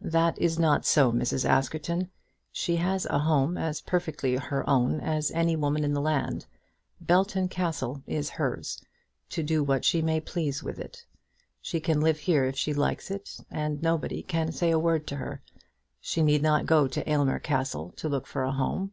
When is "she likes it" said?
12.56-13.36